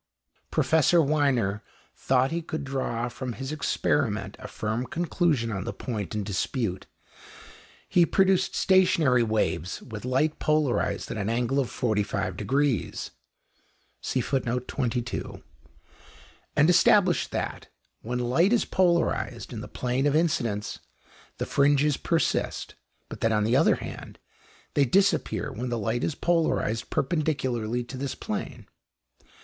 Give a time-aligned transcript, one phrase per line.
[0.49, 1.61] Professor Wiener
[1.95, 6.87] thought he could draw from his experiment a firm conclusion on the point in dispute.
[7.87, 13.11] He produced stationary waves with light polarized at an angle of 45°,
[16.55, 17.67] and established that,
[18.01, 20.79] when light is polarized in the plane of incidence,
[21.37, 22.73] the fringes persist;
[23.07, 24.17] but that, on the other hand,
[24.73, 28.65] they disappear when the light is polarized perpendicularly to this plane.